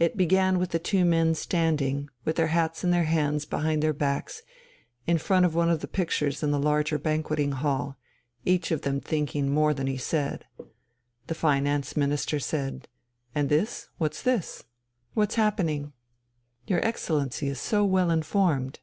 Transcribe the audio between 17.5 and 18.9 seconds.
so well informed."